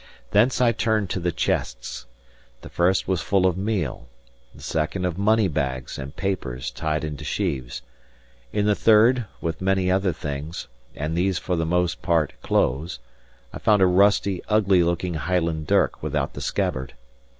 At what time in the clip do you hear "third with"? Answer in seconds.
8.73-9.61